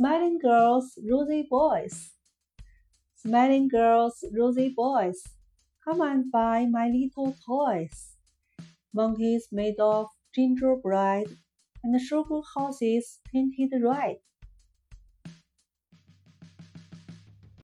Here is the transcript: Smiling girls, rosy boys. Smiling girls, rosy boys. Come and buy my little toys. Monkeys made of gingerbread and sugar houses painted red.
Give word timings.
Smiling 0.00 0.38
girls, 0.38 0.98
rosy 1.06 1.42
boys. 1.42 2.12
Smiling 3.16 3.68
girls, 3.68 4.24
rosy 4.32 4.72
boys. 4.74 5.22
Come 5.84 6.00
and 6.00 6.32
buy 6.32 6.64
my 6.64 6.88
little 6.88 7.36
toys. 7.46 8.16
Monkeys 8.94 9.48
made 9.52 9.78
of 9.78 10.06
gingerbread 10.34 11.26
and 11.84 12.00
sugar 12.00 12.40
houses 12.56 13.20
painted 13.30 13.72
red. 13.82 14.16